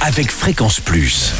[0.00, 1.32] avec Fréquence Plus.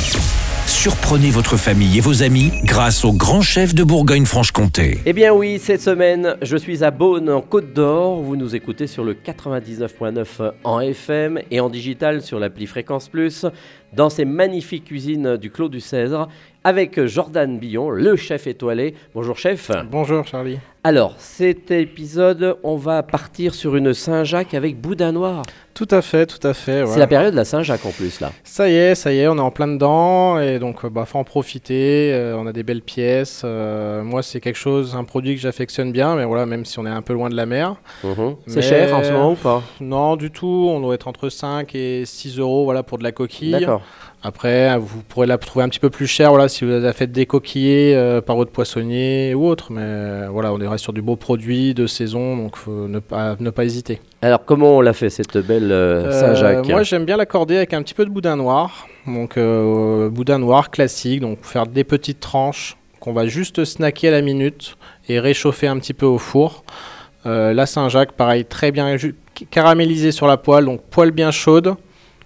[0.67, 4.99] Surprenez votre famille et vos amis grâce au grand chef de Bourgogne-Franche-Comté.
[5.07, 8.21] Eh bien oui, cette semaine, je suis à Beaune, en Côte d'Or.
[8.21, 13.46] Vous nous écoutez sur le 99.9 en FM et en digital sur l'appli Fréquence Plus,
[13.93, 16.29] dans ces magnifiques cuisines du Clos du Cèdre,
[16.64, 18.95] avec Jordan Billon, le chef étoilé.
[19.14, 19.70] Bonjour chef.
[19.91, 20.59] Bonjour Charlie.
[20.84, 25.43] Alors, cet épisode, on va partir sur une Saint-Jacques avec boudin noir.
[25.74, 26.84] Tout à fait, tout à fait.
[26.87, 28.32] C'est la période de la Saint-Jacques en plus là.
[28.43, 31.19] Ça y est, ça y est, on est en plein dedans et donc bah faut
[31.19, 32.11] en profiter.
[32.12, 33.42] euh, on a des belles pièces.
[33.45, 36.86] euh, moi, c'est quelque chose, un produit que j'affectionne bien, mais voilà, même si on
[36.86, 37.77] est un peu loin de la mer.
[38.02, 38.36] Mhm.
[38.47, 39.62] C'est cher en ce moment ou pas?
[39.80, 40.69] Non, du tout.
[40.70, 43.66] On doit être entre 5 et 6 euros, voilà, pour de la coquille.
[43.78, 43.88] D'accord.
[44.20, 47.06] Après, vous pourrez la trouver un petit peu plus cher, voilà, si vous avez fait
[47.06, 49.70] des coquillés euh, par votre poissonnier ou autre.
[49.70, 52.98] Mais euh, voilà, on est resté sur du beau produit de saison, donc faut ne
[52.98, 54.00] pas, ne pas hésiter.
[54.20, 57.72] Alors, comment on l'a fait cette belle euh, Euh, Saint-Jacques Moi, j'aime bien l'accorder avec
[57.74, 58.88] un petit peu de boudin noir.
[59.06, 61.20] Donc, boudin noir classique.
[61.20, 64.77] Donc, faire des petites tranches qu'on va juste snacker à la minute
[65.08, 66.64] et réchauffer un petit peu au four.
[67.25, 69.14] La Saint-Jacques, pareil, très bien ju-
[69.50, 70.64] caramélisé sur la poêle.
[70.64, 71.75] Donc, poêle bien chaude.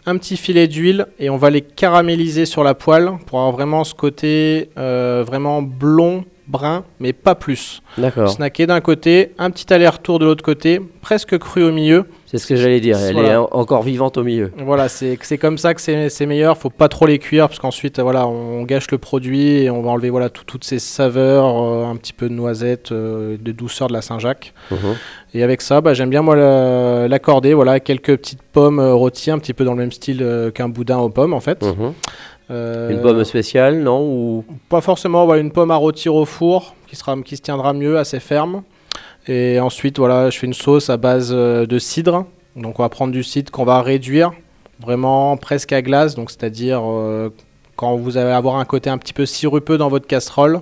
[0.05, 3.85] Un petit filet d'huile et on va les caraméliser sur la poêle pour avoir vraiment
[3.85, 7.83] ce côté euh, vraiment blond, brun, mais pas plus.
[7.97, 8.29] D'accord.
[8.29, 12.07] Snacker d'un côté, un petit aller-retour de l'autre côté, presque cru au milieu.
[12.33, 12.97] C'est ce que j'allais dire.
[12.99, 13.29] Elle Voilà.
[13.33, 14.53] est en- encore vivante au milieu.
[14.57, 16.57] Voilà, c'est comme ça que c'est meilleur.
[16.57, 19.91] Faut pas trop les cuire parce qu'ensuite, voilà, on gâche le produit et on va
[19.91, 23.89] enlever voilà tout- toutes ces saveurs, euh, un petit peu de noisette, euh, de douceur
[23.89, 24.55] de la Saint-Jacques.
[24.71, 24.79] Mhm.
[25.35, 27.53] Et avec ça, bah, j'aime bien moi la- l'accorder.
[27.53, 30.71] Voilà, quelques petites pommes euh, rôties, un petit peu dans le même style euh, qu'un
[30.71, 31.63] boudin aux pommes en fait.
[31.63, 31.93] Mhm.
[32.51, 34.45] Euh, Une pomme spéciale, non ou...
[34.71, 35.27] Pas forcément.
[35.27, 38.63] Voilà, une pomme à rôtir au four qui sera qui se tiendra mieux, assez ferme.
[39.29, 42.27] Et ensuite, voilà, je fais une sauce à base euh, de cidre.
[42.57, 44.33] Donc, on va prendre du cidre qu'on va réduire
[44.81, 46.15] vraiment presque à glace.
[46.15, 47.31] Donc, c'est-à-dire euh,
[47.77, 50.61] quand vous allez avoir un côté un petit peu sirupeux dans votre casserole,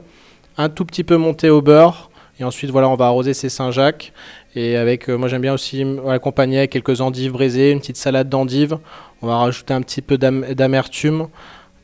[0.59, 2.11] un tout petit peu monté au beurre.
[2.39, 4.13] Et ensuite, voilà, on va arroser ces Saint-Jacques.
[4.55, 8.29] Et avec, euh, moi, j'aime bien aussi accompagner avec quelques endives braisées, une petite salade
[8.29, 8.79] d'endives.
[9.23, 11.29] On va rajouter un petit peu d'am- d'amertume.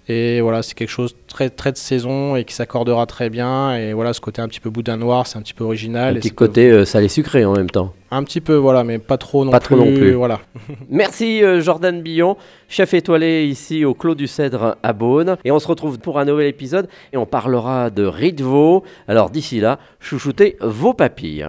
[0.09, 3.75] Et voilà, c'est quelque chose très, très de saison et qui s'accordera très bien.
[3.77, 6.15] Et voilà, ce côté un petit peu boudin noir, c'est un petit peu original.
[6.15, 7.93] Un et petit côté euh, salé-sucré en même temps.
[8.13, 9.75] Un petit peu, voilà, mais pas trop non Pas plus.
[9.75, 10.13] trop non plus.
[10.13, 10.41] Voilà.
[10.91, 12.37] Merci euh, Jordan Billon,
[12.69, 15.37] chef étoilé ici au Clos du Cèdre à Beaune.
[15.45, 18.05] Et on se retrouve pour un nouvel épisode et on parlera de
[18.43, 18.85] veau.
[19.09, 21.49] Alors d'ici là, chouchoutez vos papilles.